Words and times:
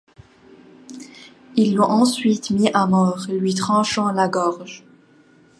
Ils 1.55 1.75
l'ont 1.75 1.83
ensuite 1.83 2.49
mis 2.49 2.71
à 2.73 2.87
mort, 2.87 3.27
lui 3.29 3.53
tranchant 3.53 4.11
la 4.11 4.27
gorge. 4.27 4.83